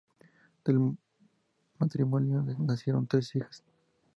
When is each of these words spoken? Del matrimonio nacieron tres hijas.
Del 0.65 0.97
matrimonio 1.77 2.41
nacieron 2.57 3.05
tres 3.05 3.35
hijas. 3.35 3.63